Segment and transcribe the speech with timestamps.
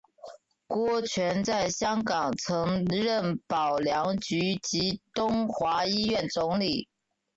[0.65, 6.87] 郭泉在香港曾任保良局及东华医院总理。